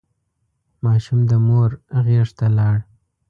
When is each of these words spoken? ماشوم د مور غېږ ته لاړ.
ماشوم 0.83 1.19
د 1.29 1.31
مور 1.47 1.71
غېږ 2.05 2.29
ته 2.37 2.47
لاړ. 2.57 2.77